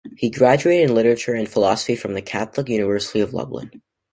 He 0.17 0.31
graduated 0.31 0.89
in 0.89 0.95
literature 0.95 1.35
and 1.35 1.47
philosophy 1.47 1.95
from 1.95 2.13
the 2.15 2.23
Catholic 2.23 2.69
University 2.69 3.19
of 3.19 3.35
Lublin. 3.35 3.83